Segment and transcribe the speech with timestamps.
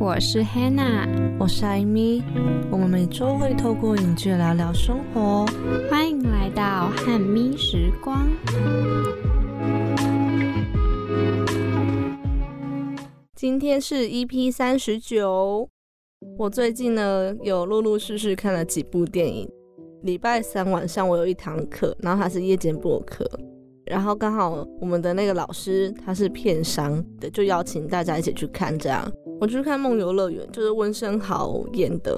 [0.00, 1.06] 我是 Hannah，
[1.38, 2.22] 我是艾米，
[2.70, 5.44] 我们每周会透过影剧聊聊生活。
[5.90, 8.26] 欢迎来到汉咪时光。
[13.34, 15.68] 今天是 EP 三十九，
[16.38, 19.46] 我最近呢有陆陆续续看了几部电影。
[20.02, 23.30] 礼拜三晚上我有一堂课，然后它是夜间播课，
[23.90, 28.78] 然后刚好我们的那个老师他是片商的，就邀请大家一起去看。
[28.78, 32.16] 这样我去看《梦游乐园》，就是温升豪演的。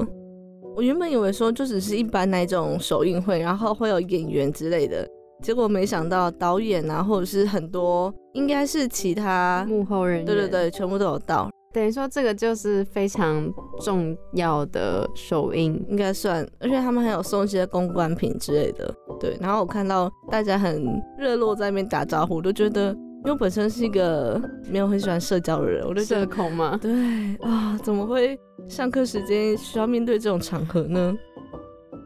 [0.77, 5.09] 我原本以为说就只是一般那种首映会，然后会有演员之类的，
[5.43, 19.37] 结果没想到导演啊，或者是很多应该是其他幕后人员，对对对，全部都有到，等于说这个就是非常重要的首映，应该算，而且他们还有送一些公关品之类的，对。
[19.41, 26.78] 然后我看到大家很热络在那边打招呼，我都觉得，因为我本身是一个没有很喜欢社交的人，我就社，恐嘛？
[26.81, 26.93] 对
[27.41, 31.15] 啊，怎么会上课时间需要面对这种场合呢？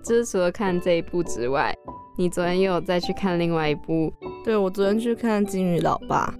[0.04, 1.74] 就是除了看这一部之外，
[2.16, 4.12] 你昨天又有再去看另外一部，
[4.44, 6.32] 对我昨天去看《金鱼老爸》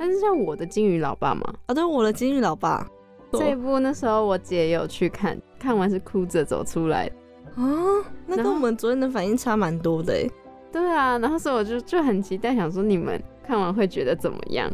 [0.00, 2.88] 但是像我的金鱼老爸嘛，啊，对，我的金鱼老爸
[3.32, 7.14] 这一部那时候我姐也有去看，看完是哭着走出来的。
[7.62, 10.26] 啊，那跟我们昨天的反应差蛮多的哎，
[10.72, 14.72] 对啊，然后所以我就就很期待，想说你们看完会觉得怎么样？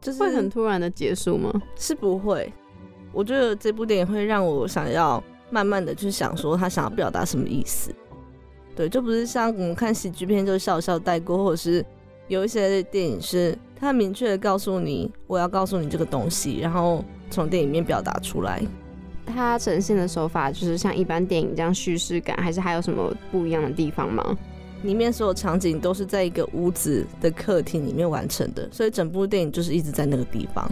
[0.00, 1.52] 就是会很突然的结束吗？
[1.76, 2.52] 是不会，
[3.12, 7.94] 我觉得这部电影会让我想要慢慢的去想说他想要表达什么意思。
[8.74, 11.84] 对，就不是像我们看喜剧片就笑笑带过，或者是
[12.26, 18.62] 有一些电影是他明确的告诉你我要告诉你这个东西，然后从电影里面表达出来。
[19.24, 24.36] 它呈现的手法就是像一般电影这样叙事感，还是还有什么不一样的地方吗？
[24.82, 30.70] 里面所有场景都是在一个屋子的客厅里面完成的，所以整部电影就是一直在那个地方。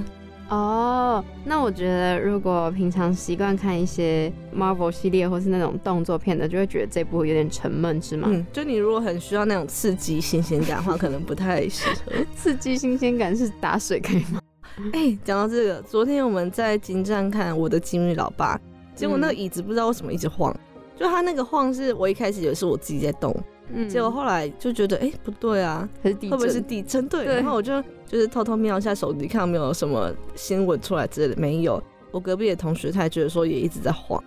[0.48, 8.28] 哦，那我觉得如果平常习惯看一些 Marvel 系列或是那种动作片的，就会觉得这部有点沉闷，是吗？
[8.30, 12.12] 嗯，就你如果很需要那种刺激新鲜感的话，可能不太适合。
[12.36, 14.40] 刺激新鲜感是打水可以吗？
[14.92, 18.56] 哎、讲到这个，昨天我们在金站看《我的金鱼老爸》，
[18.94, 20.54] 结果那个嗯椅子不知道为什么一直晃，
[20.96, 23.34] 就他那个晃是我一开始以为是我自己在动，
[23.72, 26.30] 嗯结果后来就觉得哎、不对啊，还是地震？
[26.30, 27.08] 会不会是地震？
[27.08, 31.82] 对，对然后我就就是偷偷瞄一下手机，看有没有什么新闻出来之类的，没有。
[32.12, 34.22] 我隔壁的同学他也觉得说也一直在晃，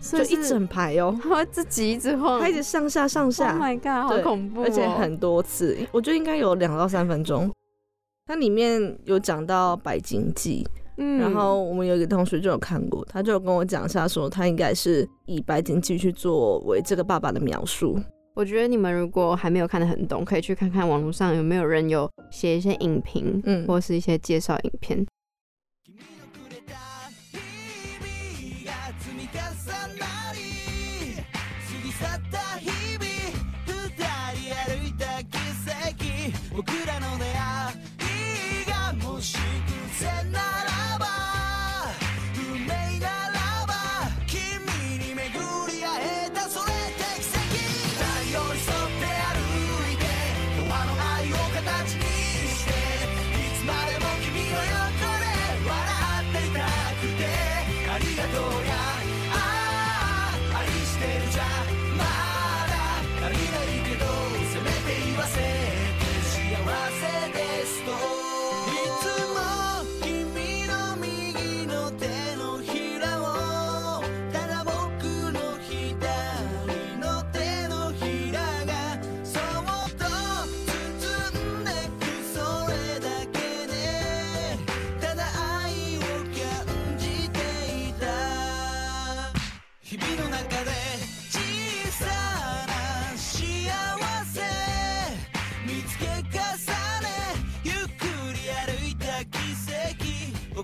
[0.00, 4.64] 就一整排哦，它会自己一直晃，他一直上下上 Oh 下，my god，好恐怖、哦！
[4.66, 7.50] 而且很多次，我觉得应该有两到三分钟。
[8.26, 10.66] 它里面有讲到白金记，
[10.98, 17.98] 嗯然后我们有一个同学就有看过，他就有跟我讲一下，说他应该是以白金记去作为这个爸爸的描述。
[18.34, 25.06] 我觉得你们如果还没有看得很懂，可以去看看网络上有没有人有写一些影评，嗯或是一些介绍影片。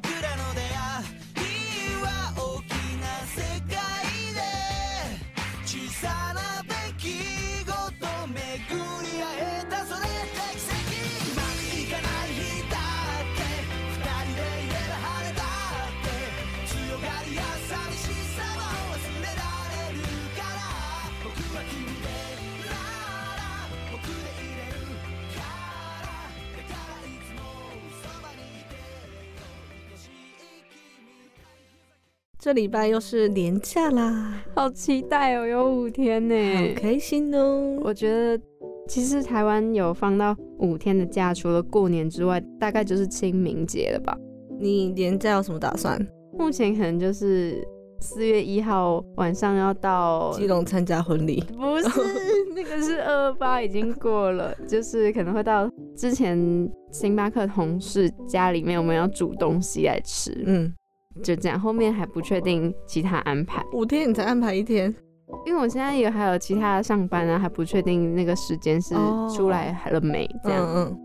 [0.01, 0.68] 僕らの出
[32.49, 37.79] 这礼拜又是年假啦，好期待哦，有五天呢，好开心哦！
[37.83, 38.43] 我觉得
[38.89, 44.17] 其实台湾有放到五天的假，除了过年之外，大概就是清明节了吧。
[44.59, 46.01] 你年假有什么打算？
[46.39, 47.63] 目前可能就是
[48.01, 52.01] 四月一号晚上要到基隆参加婚礼，不是
[52.57, 60.73] 那个是二二八已经过了，就是可能会到之前星巴克同事家里面，我们要煮东西来吃，嗯，
[61.23, 61.59] 就这样。
[61.59, 64.95] 后面还不确定其他安排，五天你才安排一天，
[65.47, 70.65] 因为我现在也还有其他的上班啊，还不确定那个时间是哦出来了没，这样。
[70.67, 70.99] 嗯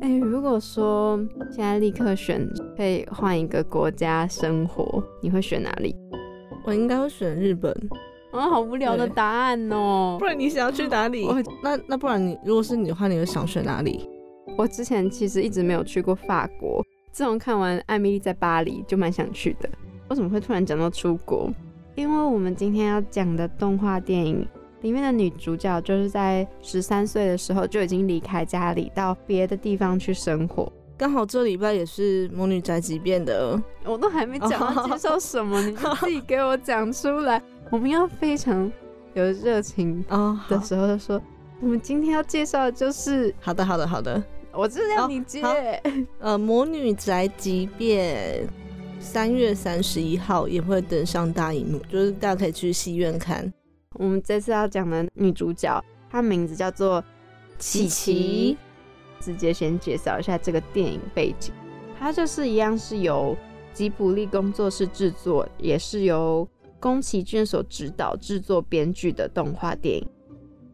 [0.00, 1.16] 哎、如果说
[1.48, 2.44] 现在立刻选
[2.76, 5.94] 可以换一个国家生活，你会选哪里？
[6.12, 7.72] 嗯，我应该会选日本，
[8.32, 11.40] 啊，好无聊的答案哦、不然你想要去哪里我？
[11.62, 14.08] 那那不然你如果是你的话，你会想选哪里？
[14.58, 19.68] 我之前其实一直没有去过法国，自从看完《艾米丽在巴黎》就蛮想去的。
[20.08, 21.52] 为什么会突然讲到出国？
[21.94, 24.48] 因为我们今天要讲的动画电影
[24.80, 30.72] 里面的女主角，就是在十三岁的时候就已经离开家里，到别的地方去生活。
[30.96, 37.42] 刚好这礼拜也是魔女宅急便的，我都还没讲到介绍什么，你就自己给我讲出来。
[37.70, 38.70] 我们要非常
[39.12, 41.20] 有热情哦，的时候就说，
[41.60, 45.42] 我们今天要介绍的就是，好的好的好的，我就是让你接。
[45.42, 45.54] 好
[46.18, 48.46] 呃，魔女宅急便
[49.00, 53.52] 三月三十一号也会登上大荧幕，就是大家可以去戏院看。
[53.94, 57.02] 我们这次要讲的女主角，她名字叫做
[57.58, 58.56] 琪琪。
[59.20, 61.52] 直接先介绍一下这个电影背景，
[61.96, 63.36] 它就是一样是由
[63.72, 66.44] 吉卜力工作室制作，也是由
[66.80, 70.08] 宫崎骏所指导、制作、编剧的动画电影。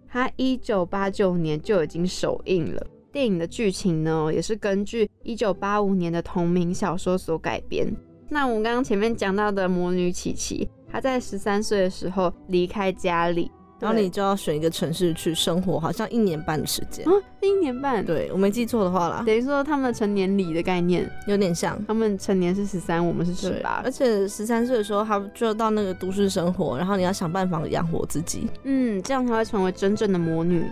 [0.09, 2.87] 它一九八九年就已经首映了。
[3.11, 7.87] 电影的剧情呢，也是根据一九八五年的同名小说所改编。
[8.29, 13.51] 那我们刚刚前面讲到的魔女琪琪，她在十三岁的时候离开家里，
[13.81, 17.09] 然后你就要选一个城市去生活，好像一年半的时间。
[17.09, 21.83] 啊，一年半，，对我没记错的话啦，等于说他们的成年礼的概念，有点像。
[21.87, 28.47] 他们成年是十三，我们是十对，八而，且十三岁的时候，他就到那个都市生活，然后你要想办法养活自己。
[28.65, 30.67] 嗯，这样才会成为真正的魔女。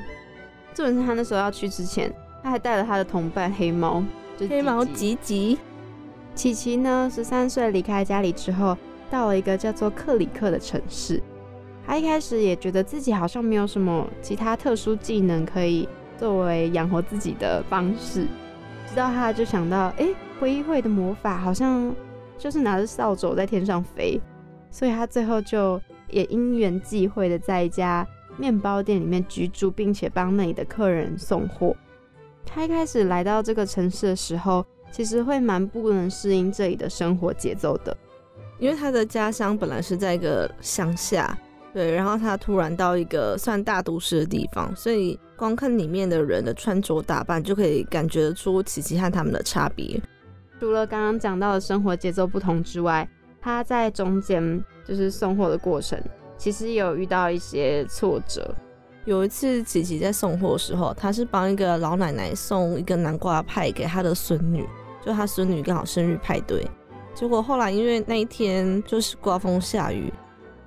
[0.75, 2.13] 重点是他那时候要去之前，
[2.47, 4.01] 他还带了他的同伴黑猫，
[4.37, 5.17] 就是黑猫吉吉。
[5.17, 5.59] 吉吉，
[6.37, 8.79] 琪琪呢，十三岁离开家里之后，
[9.11, 11.21] 到了一个叫做克里克的城市。
[11.85, 18.29] 他一开始也觉得自己好像没有什么其他特殊技能可以作为养活自己的方式，
[18.89, 20.07] 直到他就想到，哎、
[20.39, 21.93] 灰衣会的魔法好像
[22.39, 24.21] 就是拿着扫帚在天上飞，
[24.71, 28.07] 所以他最后就也因缘际会的在一家
[28.37, 31.75] 面包店里面居住，并且帮那里的客人送货。
[32.47, 37.95] 他一开始来到这个城市的时候，其实会蛮不能适应这里的生活节奏的。
[38.59, 41.37] 因为他的家乡本来是在一个乡下，
[41.75, 50.01] 对，然后他突然到一个算大都市的地方，所以光看里面的人的穿着打扮，就可以感觉得出琪琪和他们的差别。
[50.59, 53.07] 除了刚刚讲到的生活节奏不同之外，
[53.43, 56.01] 他在中间就是送货的过程，
[56.39, 58.55] 其实也有遇到一些挫折。
[59.07, 64.67] 有一次，琪琪在送货的时候，他是帮一个老奶奶送一个南瓜派给她的孙女，
[65.01, 66.69] 就她孙女刚好生日派对。
[67.15, 70.13] 结果后来因为那一天就是刮风下雨，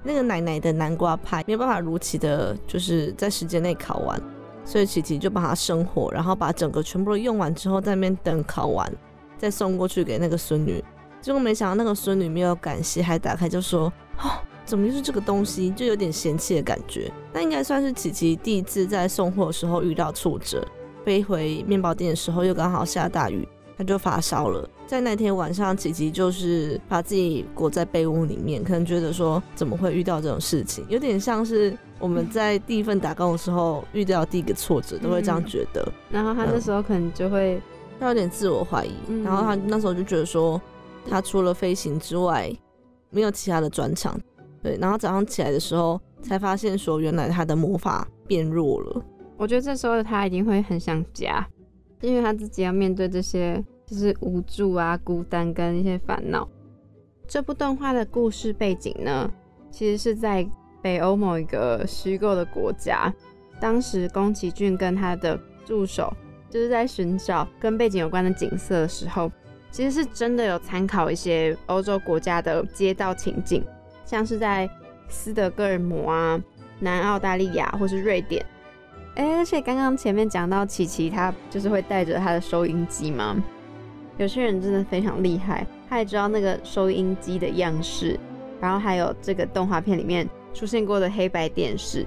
[0.03, 4.17] 那个奶奶的南瓜派没有办法如期的，就是在时间内烤完，
[4.63, 8.89] 所以琪琪就帮她生火，然后把整个全部都用完之后，在那边等烤完，
[9.37, 10.81] 再送过去给那个孙女。
[11.19, 13.91] 结果没想到那个孙女没有感谢，还打开就说
[14.23, 14.31] ：“哦，
[14.69, 17.11] 怎么就是这个东西？”就有点嫌弃的感觉。
[17.33, 20.65] 那应该算是琪琪第一次在送货的时候遇到挫折。
[21.03, 23.47] 飞回面包店的时候又刚好下大雨，
[23.77, 24.69] 他就发烧了。
[24.85, 35.87] 在那天晚上，琪琪就是把自己裹在被窝里面，可能觉得说怎么会遇到这种事情，有点像是我们在第一份打工的时候遇到第一个挫折，都会这样觉得。
[36.11, 37.61] 然后他那时候可能就会，
[37.99, 40.61] 他有点自我怀疑，嗯然后他那时候就觉得说，
[41.09, 42.51] 他除了飞行之外，
[43.09, 44.19] 没有其他的专长。
[44.61, 49.01] 对，然后早上起来的时候，才发现说，原来他的魔法变弱了。
[49.37, 51.47] 我觉得这时候他一定会很想家，
[52.01, 56.47] 因为他自己要面对这些就是无助啊、孤单跟一些烦恼。
[57.27, 59.31] 这部动画的故事背景呢，
[59.71, 60.45] 其实是在
[60.81, 63.13] 北欧某一个虚构的国家。
[63.59, 66.11] 当时宫崎骏跟他的助手
[66.49, 69.31] 就是在寻找跟背景有关的景色的时候，
[69.69, 73.63] 其实是真的有参考一些欧洲国家的街道情景，
[74.09, 74.67] 像是在
[75.07, 76.41] 斯德哥尔摩啊、
[76.79, 78.43] 南澳大利亚或是瑞典。
[79.13, 83.35] 哎、而且刚刚前面讲到琪琪，她就是会带着她的收音机吗。
[84.17, 88.19] 有些人真的非常厉害，他也知道那个收音机的样式，
[88.59, 92.03] 然后还有这个动画片里面出现过的黑白电视，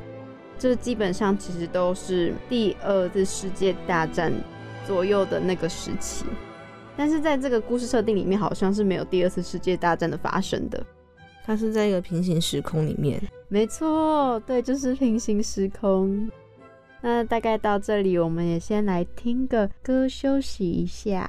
[0.58, 4.32] 这基本上其实都是第二次世界大战
[4.84, 6.24] 左右的那个时期。
[6.96, 10.84] 但是在这个故事设定里面，好像是没有第二次世界大战的发生的。
[11.44, 13.20] 它是在一个平行时空里面。
[13.48, 16.30] 没错，对，就是平行时空。
[17.00, 21.28] 那大概到这里，我们也先来听个歌休息一下。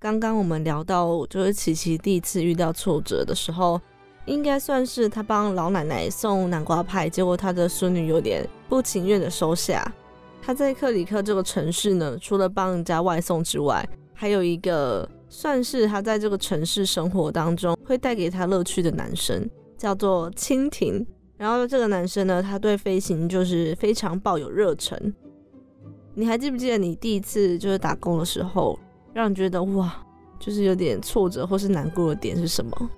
[0.00, 3.78] 刚刚我们聊到，就是琪琪第一次遇到挫折的时候，
[4.24, 9.86] 应该算是他帮老奶奶送南瓜派，结果他的孙女有点不情愿的收下。
[10.40, 21.06] 他在克里克这个城市呢，除了帮人家外送之外，还有一个算是他在这个城市生活当中会带给他乐趣的男生，叫做蜻蜓。
[21.36, 25.14] 然后这个男生呢，他对飞行就是非常抱有热忱。
[26.14, 28.78] 你还记不记得你第一次就是打工的时候，
[29.12, 29.92] 让你觉得哇，
[30.38, 32.90] 就是有点挫折或是难过的点是什么？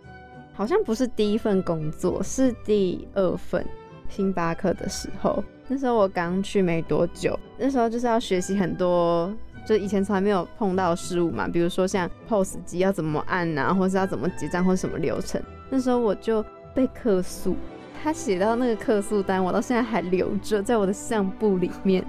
[0.54, 3.64] 好像不是第一份工作，是第二份
[4.08, 5.42] 星巴克的时候。
[5.66, 9.32] 那时候我刚去没多久，那时候就是要学习很多，
[9.66, 15.40] 就以前从来没有碰到的事物嘛，比如说像 POS 机要怎么按啊，或是要怎么结账或什么流程。
[15.70, 17.56] 那时候我就被客诉，
[18.02, 22.04] 他写到那个客诉单，我到现在还留着在我的相簿里面。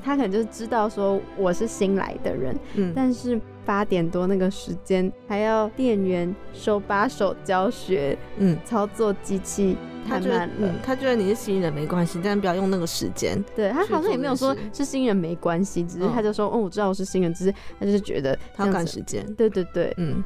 [0.00, 10.54] 他可能就是知道说我是新来的人，嗯，但是八点多那个时间还要店员手把手教学嗯，操作机器，太他觉得慢了。
[10.60, 13.42] 嗯，他觉得你是新人没关系，但不要用那个时间。
[13.54, 19.24] 对他好像也没有说是新人没关系，只是嗯他就说，哦，我知道我是新人，只是他就是觉得他要赶时间。
[19.34, 20.22] 对对对，嗯，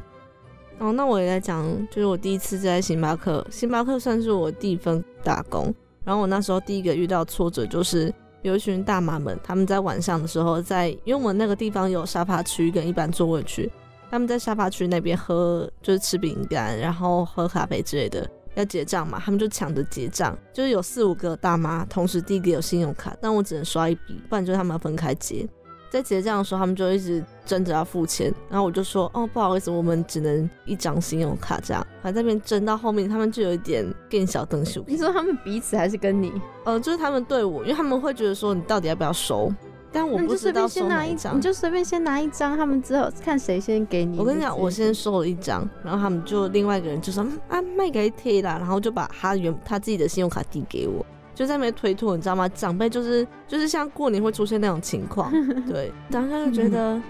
[0.79, 5.73] 哦，那我也在讲，就是我第一次在星巴克，星巴克算是我第一份打工。
[6.05, 8.11] 然后我那时候第一个遇到挫折就是
[8.49, 13.71] 有一群大妈们，他们在晚上的时候在，因为我们那个地方有沙发区跟一般座位区，
[14.11, 18.29] 他们在沙发区那边喝，就是吃饼干，然后喝咖啡之类的。
[18.55, 25.47] 要结账嘛，他们就抢着结账，就是有四五个大妈同时递给有信用卡，但我只能刷一笔，不然就是他们要分开结。
[25.91, 31.87] 在结账的时候，他们就一直争着要付钱，然后我就说，哦，不好意思，我们只能一张信用卡这样。
[32.03, 34.83] 反正那边争到后面，他们就有一点变小灯秀。
[34.87, 36.33] 你说他们彼此还是跟你？
[36.65, 39.53] 呃，就是他们对我，因为他们会觉得说你到底要不要收，
[39.93, 41.41] 但我不知道收哪张你。
[41.41, 44.19] 就随便先拿一张，他们之后看谁先给你。
[44.19, 52.49] 我跟你讲，我先收了一张，然后他们就另外一个人就说嗯啊卖给 T 啦，然后就把他原他自己的信用卡递给我，就在那边推脱，你知道吗？
[52.49, 55.31] 长辈就是就是像过年会出现那种情况，
[55.69, 57.01] 对，当下就觉得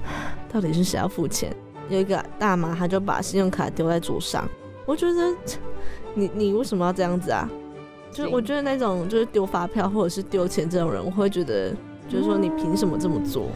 [0.52, 1.54] 到底是谁要付钱？
[1.90, 4.48] 有一个大妈，她就把信用卡丢在桌上，
[4.86, 5.34] 我觉得
[6.14, 7.48] 你你为什么要这样子啊？
[8.10, 11.70] 就是我觉得那种就是丢发票或者是丢钱这种人，我会觉得
[12.08, 13.48] 就是说你凭什么这么做？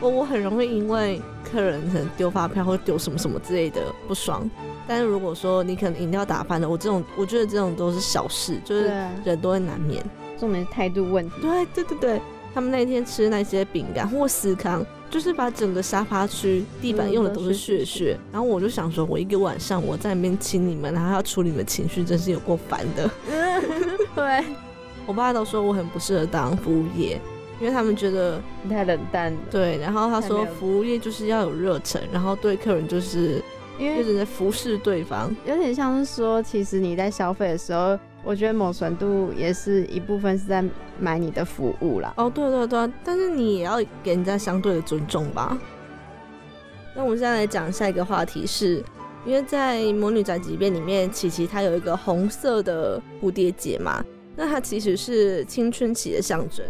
[0.00, 4.50] 我我很容易因为客人可能丢发票或丢什么什么之类的不爽，
[4.88, 8.92] 但是如果说你可能饮料打翻了，我这种我觉得这种都是小事，就是
[9.24, 10.04] 人都会难免。
[10.36, 11.36] 重点是态度问题。
[11.40, 12.22] 对对对对，
[12.54, 18.16] 他们那天吃那些饼干或司康，就是把整个沙发区、地板嗯用的都是血血。
[18.30, 23.10] 然后我就想说，我一个晚上我在那边亲你们，然后要处理你们情绪，真是有够烦的。
[24.14, 24.44] 对，
[25.04, 27.20] 我爸都说我很不适合当服务业，
[27.60, 29.38] 因为他们觉得你太冷淡了。
[29.50, 33.42] 对，然后他说服务业就是要有热忱，然后对客人就是
[33.78, 35.34] 因为就是在服侍对方。
[35.44, 40.64] 有点像是说，其实你在消费的时候，我觉得某程度也是一部分是在
[40.98, 42.12] 买你的服务啦。
[42.16, 45.56] 哦，对对对，但是你也要给人家相对的尊重吧。
[46.96, 48.82] 那我们现在来讲下一个话题是，
[49.26, 54.02] 因为在《魔女宅急便》里面，琪琪她有一个红色的蝴蝶结嘛，
[54.34, 56.64] 那它其实是青春期的象征。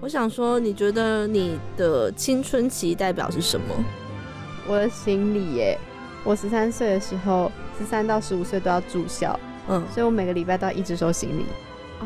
[0.00, 3.66] 我想说，你觉得你的青春期代表是什么？
[4.66, 5.78] 我的心里耶，
[6.24, 11.44] 我十三岁的时候，十三到十五岁都要住校，嗯，所以我每个礼拜都要一直收行李，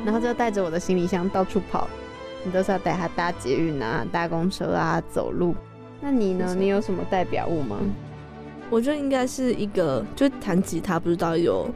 [0.04, 1.88] 然后就带着我的行李箱到处跑。
[2.44, 5.52] 你都是要带他搭捷运啊、搭公车啊、走路。
[6.00, 6.54] 那你呢？
[6.56, 7.76] 你有什么代表物吗？
[8.70, 11.68] 我觉得应该是一个，就弹吉他，不知道有，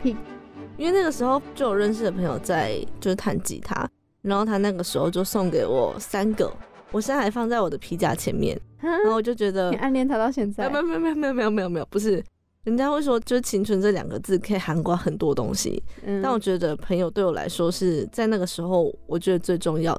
[0.77, 3.89] 因为那个时候就有认识的朋友在就是弹吉他，
[4.23, 6.53] 然后他那个时候就送给我三个，
[6.93, 12.23] 我现在还放在我的皮夹前面，然后我就觉得你，暗恋他到现没在有没有没有没有没有没有没有，不是，
[12.65, 19.99] 人家会说就是青春这两个字可以涵盖很多东西，嗯但我觉得朋友对我来说是在那个时候，我觉得最重要，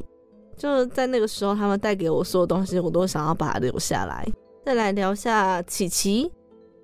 [0.56, 4.28] 就是在那个时候他们带给我所有东西，我都想要把它留下来。
[4.64, 6.32] 再来聊下琪琪，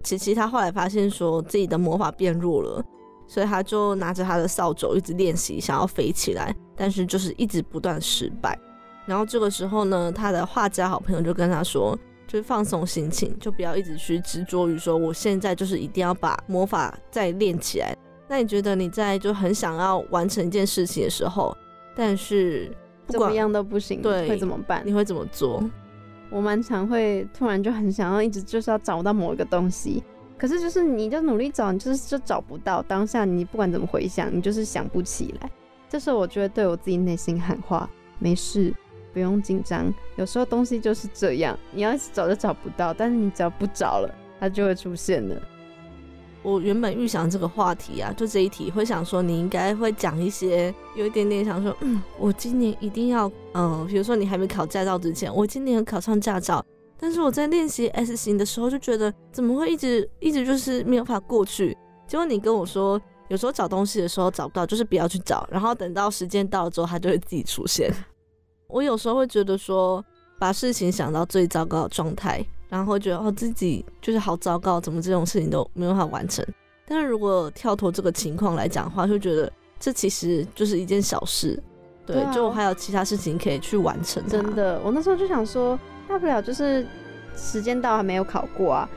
[0.04, 2.84] 琪琪她后来发现说自己的魔法变弱了，
[3.28, 8.60] 所以她就拿着她的扫帚一直练习，想要飞起来，但是就是一直不断失败。
[9.06, 11.96] 然后这个时候呢，她的画家好朋友就跟她说，
[12.28, 17.96] 就是放松心情，就不要一直去执着于说我现在就是一定要把魔法再练起来。
[18.28, 21.56] 那你觉得你在就很想要完成一件事情的时候，
[21.96, 22.70] 但是
[23.08, 24.92] 怎么样都不行，对会怎么办你？
[24.94, 25.64] 会怎么做？
[26.30, 30.04] 我蛮常会突然就很想要一直就是要找到某一个东西，
[30.38, 32.82] 可是就是你就努力找，你就是就找不到。
[32.82, 35.50] 当下你不管怎么回想，你就是想不起来。
[35.88, 38.74] 这时候我就会对我自己内心喊话：没事，
[39.14, 39.94] 不用紧张。
[40.16, 45.36] 有时候东西就是这样，你要一直找就找不到，但是你只要不找了，它就会出现了。
[46.44, 56.66] 我原本预想这个话题啊，就这一题会想说你应该会讲一些有一点点想说，嗯，我今年一定要，嗯，比如说你还没考驾照之前，我今年考上驾照，
[57.00, 63.02] 但是我在练习 S 型的时候就觉得怎么会一直一直就是没有法过去，结果你跟我说。
[63.30, 67.94] 有时候找东西的时候找不到，就是不要去找，然后等到时间到了之后，它就会自己出现。
[68.68, 70.04] 我有时候会觉得说，
[70.38, 76.46] 把事情想到最糟糕的状态，然后觉得哦自己就是好糟糕，怎么这种事情都没有办法完成。
[76.86, 81.62] 但是如果跳脱这个情况来讲的话，就觉得这其实就是一件小事，
[82.06, 84.26] 对，就我还有其他事情可以去完成。
[84.28, 86.86] 真的，我那时候就想说，大不了就是
[87.36, 88.90] 时间到还没有考过啊，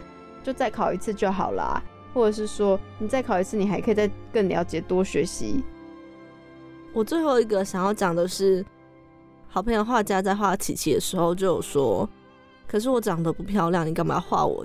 [0.43, 1.83] 就再考一次就好啦。
[2.13, 5.63] 或者是说，你再考一次，你还可以再更了解、多学习。
[6.93, 8.67] 我最后一个想要讲的是，
[9.53, 12.09] 好朋友画家在画琪琪的时候就有说，
[12.69, 14.65] 可是我长得不漂亮，你干嘛要画我？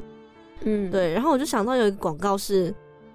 [0.61, 2.73] 嗯，，对，然后我就想到有一个广告是，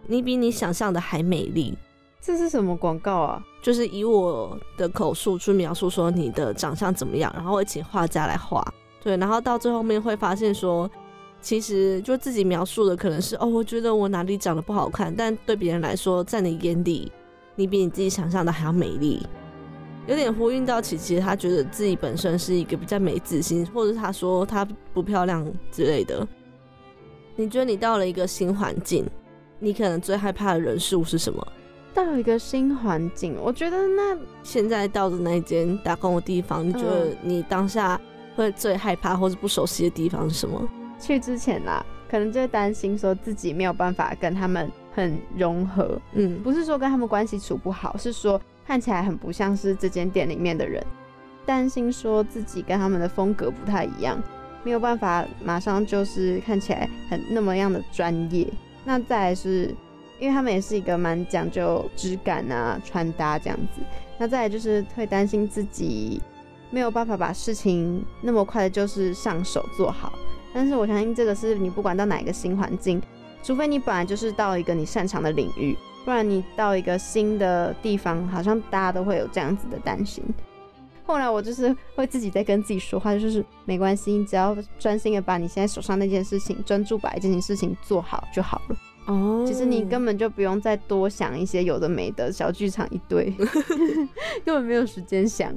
[0.08, 1.78] 你比你想象的还美丽。
[2.20, 3.42] 这是什么广告啊？
[3.62, 8.62] 就是以我的口述去描述说你的长相怎么样，然后会请画家来画，
[9.02, 10.90] 对，然后到最后面会发现说，
[11.40, 17.10] 其实就自己描述的可能是哦，我觉得我哪里长得不好看，但对别人来说，在你眼里，
[17.54, 19.24] 你比你自己想象的还要美丽，
[20.10, 26.26] 有点呼应到琪琪，她觉得自己本身是一个比较没自信，或者是她说她不漂亮之类的。
[27.36, 29.08] 你觉得你到了一个新环境，
[29.60, 31.46] 你可能最害怕的人事物是什么？
[31.94, 38.00] 到一个新环境，我觉得那现在到的那一间打工的地方，你觉得你当下
[38.34, 40.60] 会最害怕或是不熟悉的地方是什么？
[40.98, 50.80] 去之前啦，可能就会担心说自己没有办法跟他们很融合，嗯，不是说跟他们关系处不好，是说看起来很不像是这间店里面的人，
[51.44, 54.22] 担心说自己跟他们的风格不太一样，
[54.62, 58.46] 没有办法马上就是看起来很那么样的专业。
[58.84, 59.74] 那再来是，
[60.20, 63.82] 因为他们也是一个蛮讲究质感啊、穿搭这样子，
[64.16, 66.22] 那再来就是会担心自己
[66.70, 70.12] 没有办法把事情那么快的就是上手做好。
[70.54, 73.02] 但是我相信这个是你不管到哪一个新环境，
[73.42, 80.24] 除非你本来就是到一个你擅长的领域，不然你到一个新的地方，好像大家都会有这样子的担心。
[81.04, 88.76] 后来我就是会自己在跟自己说话，就是没关系，你只要专心的把你现在手上那件事情，专注把一件事情做好就好了。
[89.06, 93.28] 哦其实你根本就不用再多想一些有的没的小剧场一堆，
[94.44, 95.52] 根本没有时间想。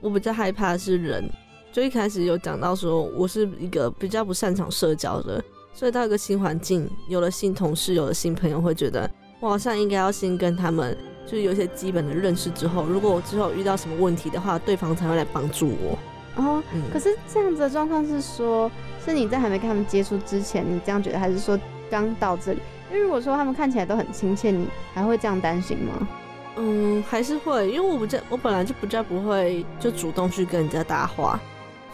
[0.00, 1.30] 我比较害怕的是人，
[1.70, 5.42] 就一开始有讲到说我是一个比较不擅长社交的，
[5.72, 9.08] 所以到一个新环境，有了新同事，有了新朋友，会觉得
[9.46, 15.96] 我好像应该要先跟他们就是有一些基本的认识之后，如果我之后遇到什么问题的话，对方才会来帮助我。
[16.42, 18.68] 哦，嗯，可是这样子的状况是说，
[19.04, 22.58] 是你在还没跟他们接触之前，你这样觉得，还是说刚到这里？
[22.90, 26.08] 因为如果说他们看起来都很亲切，你还会这样担心吗？
[26.56, 31.38] 嗯，还是会，因为我不较我本来就比较不会就主动去跟人家搭话，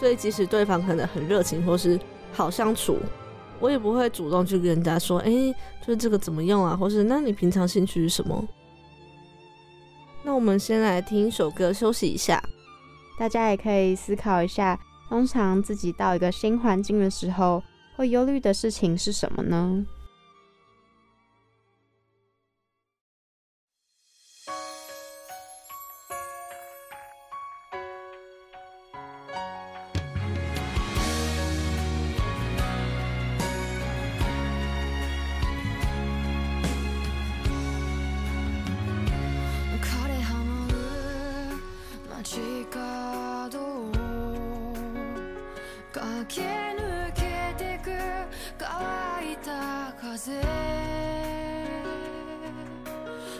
[0.00, 2.00] 所以即使对方可能很热情或是
[2.32, 2.98] 好相处，
[3.62, 5.30] 我也不会主动去跟人家说，哎、
[5.80, 8.44] 就是这个怎么用啊，或是那你平常兴趣是什么？
[10.24, 12.42] 那我们先来听一首歌休息一下。
[13.16, 14.76] 大家也可以思考一下，
[15.08, 17.62] 通常自己到一个新环境的时候，
[17.94, 19.86] 会忧虑的事情是什么呢？
[50.12, 50.32] 風。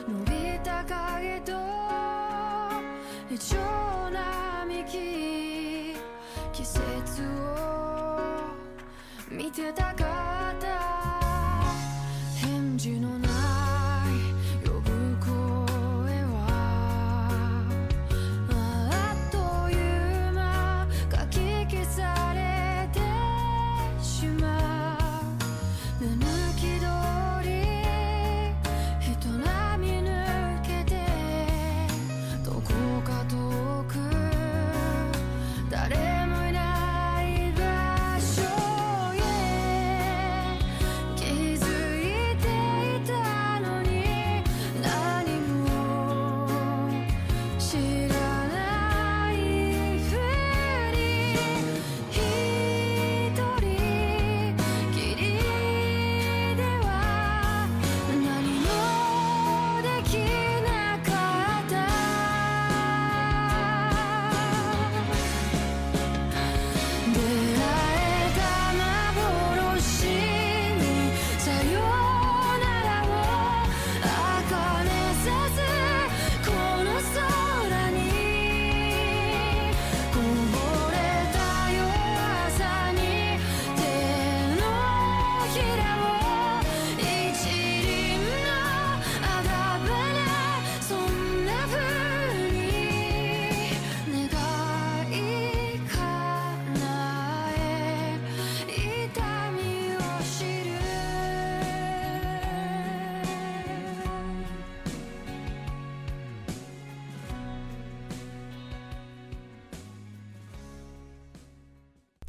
[0.09, 1.53] 伸びた影と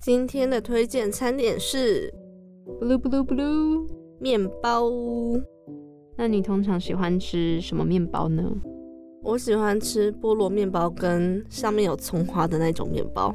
[0.05, 2.13] 今天的推荐餐点是
[2.81, 3.87] blue blue blue。
[4.19, 4.83] 面包，
[6.17, 8.43] 那你通常喜欢吃什么面包呢？
[9.23, 13.33] 我喜欢吃菠萝面包跟上面有葱花的那种面包。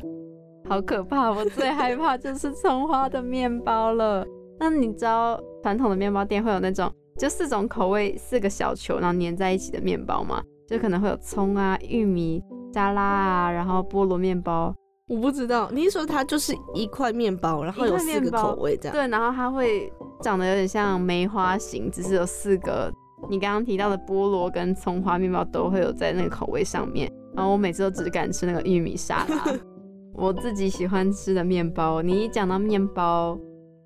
[0.69, 1.31] 好可怕！
[1.31, 4.27] 我最害怕就是葱花的面包了。
[4.61, 10.43] 那你知道传统的面包店会有那种就四种口味、四个小球，然后粘在一起的面包吗？
[10.67, 12.43] 就可能会有葱啊、玉米、
[12.75, 14.75] 沙拉啊，然后菠萝面包。
[15.09, 18.93] 我不知道，你是说它就是一块面包，然后有四个口味这样？
[18.93, 19.91] 对，然后它会
[20.21, 22.93] 长得有点像梅花形，只是有四个
[23.31, 27.11] 你刚刚提到的菠萝跟葱花面包都会有在那个口味上面。
[27.35, 29.45] 然后我每次都只敢吃那个玉米沙拉，
[30.15, 32.03] 我自己喜欢吃的面包。
[32.03, 33.39] 你一讲到面包，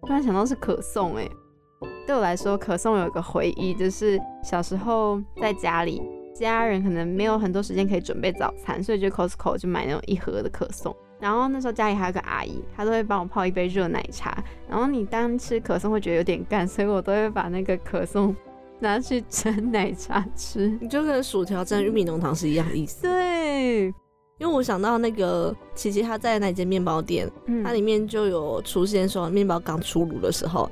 [0.03, 1.29] 突然想到是可颂哎、
[2.07, 6.03] 对我来说，可颂有一个回忆，就是小时候在家里，
[6.35, 10.97] 家人可能没有很多时间可以准备早餐，所以就 Costco 就买那种一盒的可颂。
[11.23, 14.43] 然后那时候家里还有个阿姨，她都会帮我泡一杯热奶茶。
[14.69, 18.35] 然后你单吃可颂会觉得有点干，所以我都会把那个可颂
[18.81, 20.77] 拿去蒸奶茶吃。
[20.81, 23.03] 你就跟薯条蒸玉米浓汤是一样的意思。
[23.03, 23.85] 对，
[24.39, 30.69] 因为我想到那个琪琪她在那间面包店，嗯它里面就有出现说面包刚出炉的时候，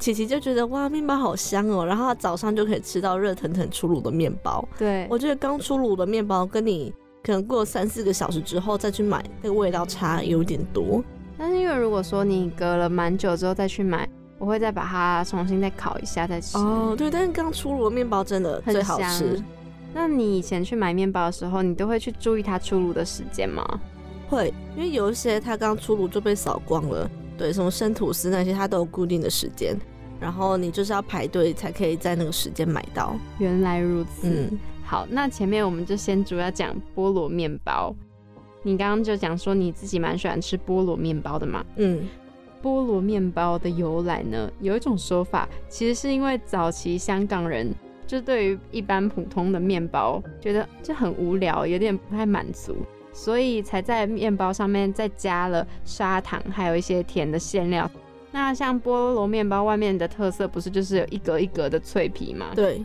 [0.00, 4.68] 琪琪就觉得哇面包好香哦，然后她早上就可以吃到热腾腾出炉的面包。
[4.76, 11.02] 对，我觉得刚出炉的面包跟你可能过三四个小时之后再去买，那个味道差有点多。
[11.38, 14.08] 但是因为如果说你隔了蛮久之后再去买，
[14.38, 16.58] 我会再把它重新再烤一下再吃。
[16.58, 19.40] 哦，对，但是刚出炉的面包真的很最好吃。
[19.94, 23.64] 那你以前去买面包的时候，你都会去注意它出炉的时间吗？
[24.28, 29.76] 会，因为有一些它刚出炉就被扫光了，对，什么生吐司那些它都有固定的时间，
[30.18, 33.14] 然后你就是要排队才可以在那个时间买到。
[33.38, 34.22] 原来如此。
[34.24, 34.58] 嗯，
[34.92, 37.96] 好，那前面我们就先主要讲菠萝面包。
[38.62, 41.64] 你刚刚就讲说你自己蛮喜欢吃菠萝面包的嘛？
[41.76, 42.06] 嗯，
[42.62, 47.74] 菠萝面包的由来呢，有一种说法，其实是因为早期香港人
[48.06, 52.76] 就对于一般普通的面包觉得就很无聊，有点不太满足，
[53.14, 57.90] 所以才在面包上面再加了砂糖，还有一些甜的馅料。
[58.30, 62.48] 那像菠萝面包外面的特色，不是就是有一格一格的脆皮吗？
[62.54, 62.84] 对，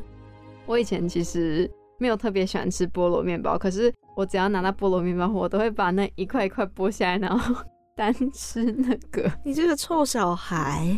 [0.65, 7.55] 我以前其实没有特别喜欢吃菠萝面包，可是我只要拿到菠萝面包，我都会把那一块一块剥下来，然后
[7.95, 9.31] 单吃那个。
[9.43, 10.97] 你这个臭小孩，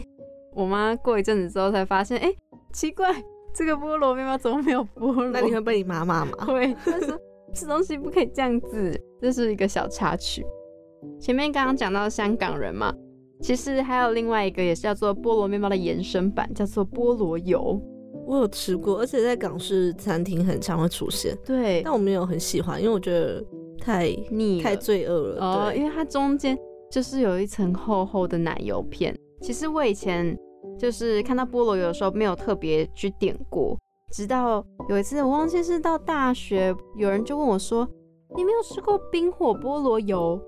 [0.54, 2.30] 我妈过一阵子之后才发现，哎、
[2.74, 3.08] 奇怪，
[3.54, 5.30] 这个菠萝面包怎么没有菠萝？
[5.30, 6.32] 那你会被你妈骂吗？
[6.46, 7.18] 会，她说
[7.54, 10.46] 吃东西不可以这样子，这是一个小插曲。
[11.20, 12.94] 前面刚刚讲到香港人嘛，
[13.42, 17.82] 其实还有另外一个也是叫做菠萝面包的延伸版，叫做菠萝油。
[18.30, 23.44] 我有吃过，而且在港式餐厅很常会出现，对，但我没有很喜欢，因为我觉得
[23.80, 25.44] 太腻太罪恶了。
[25.44, 26.56] 哦，对，因为它中间
[26.92, 29.18] 就是有一层厚厚的奶油片。
[29.42, 30.38] 其实我以前
[30.78, 33.76] 就是看到菠萝油的时候没有特别去点过，
[34.12, 37.88] 直到有一次我忘记是到大学，有人就问我说
[38.38, 40.40] ：“你没有吃过冰火菠萝油？”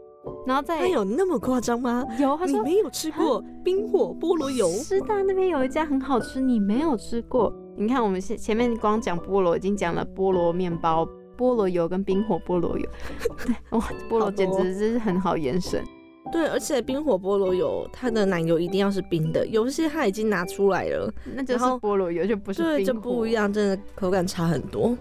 [0.46, 2.06] 然后再它有那么夸张吗？
[2.20, 4.70] 有他说你没有吃过冰火菠萝油？
[4.70, 7.52] 师大那边有一家很好吃，你没有吃过？
[7.82, 12.88] 你看我们前前面光讲菠萝已经讲了菠萝面包、菠萝油跟冰火菠萝油，
[13.44, 15.84] 对哇，菠萝简直是很好延伸。
[16.32, 23.46] 对，而且冰火菠萝油，它的奶油一定要是冰的，有些它已经拿出来了，那就是菠萝油，就不是对，冰就不一样。
[23.46, 24.96] 样，真的口感差很多。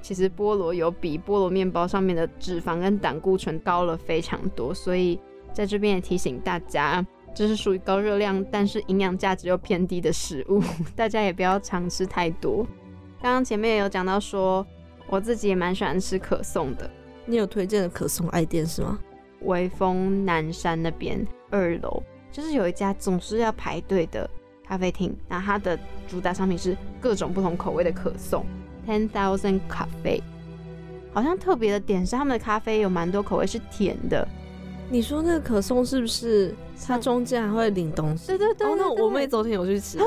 [0.00, 5.20] 其实菠萝油比菠萝面包上面的脂肪跟胆固醇高了非常多，所以
[5.52, 7.04] 在这边也提醒大家，
[7.36, 10.62] 这是属于高热量但是营养价值又偏低的食物，
[10.96, 12.66] 大家也不要常吃太多。
[13.20, 14.66] 刚刚前面也有讲到说，
[15.06, 16.90] 我自己也蛮喜欢吃可颂的，
[17.26, 18.98] 你有推荐的可颂爱店是吗？
[19.42, 24.28] 微风南山那边二楼就是有一家总是要排队的
[24.66, 28.46] 咖啡厅，那它的主打商品是各种不同口味的可颂
[28.88, 30.22] ，Ten Thousand 咖啡。
[31.12, 34.26] 好像特别的点是他们的咖啡有蛮多口味是甜的，
[34.88, 36.54] 你说那个可颂是不是
[36.86, 38.28] 它中间还会领东西？
[38.28, 39.98] 对对对哦，那我妹昨天有去吃，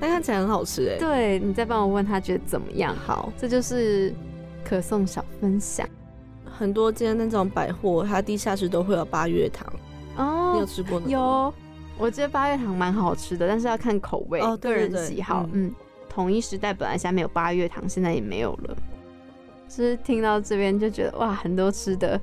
[0.00, 0.98] 但看起来很好吃哎。
[0.98, 2.96] 对你再帮我问她觉得怎么样？
[3.04, 4.12] 好，这就是
[4.64, 5.86] 可颂小分享
[6.44, 9.72] 很多间那种百货，它地下室都会有八月糖，
[10.16, 11.06] 哦你有吃过吗？
[11.08, 11.54] 有，
[11.98, 15.44] 我觉得八月糖蛮好吃的，但是要看口味，哦个人喜好。
[15.52, 15.74] 嗯嗯，
[16.08, 18.76] 统一时代本来下面有八月糖，现在也没有了。
[19.68, 22.20] 就是听到这边就觉得哇，很多吃的。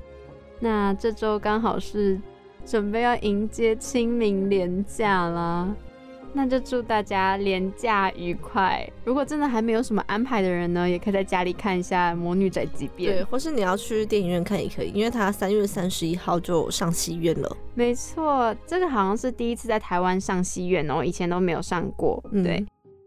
[0.64, 2.20] 那这周刚好是
[2.64, 5.74] 准备要迎接清明连假啦，
[6.32, 8.88] 那就祝大家连假愉快。
[9.04, 13.12] 如果真的还没有什么安排的人呢，也可以在家里看一下《魔女宅急便》。
[13.16, 17.56] 对，或是你要去电影院看也可以，因为它三月三十一号就上戏院了。
[17.74, 22.22] 没错，这个好像是第一次在台湾上戏院哦，以前都没有上过。
[22.30, 22.64] 嗯对，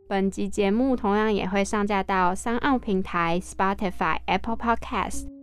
[0.10, 5.35] 本集节目同样也会上架到三奥平台、Spotify、Apple Podcast。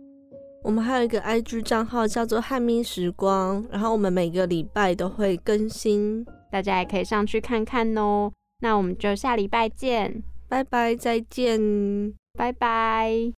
[0.63, 6.25] 我们还有一个 IG 账号叫做汉咪时光，然后我们每个礼拜都会更新。
[6.49, 8.31] 大家也可以上去看看哦。
[8.61, 12.13] 那我们就下礼拜见，拜拜，再见。
[12.37, 13.31] 拜拜。